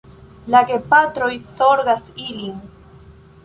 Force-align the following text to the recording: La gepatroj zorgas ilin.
La 0.53 0.61
gepatroj 0.71 1.29
zorgas 1.51 2.13
ilin. 2.27 2.61